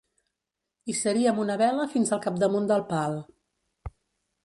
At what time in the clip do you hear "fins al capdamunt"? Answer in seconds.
1.93-2.69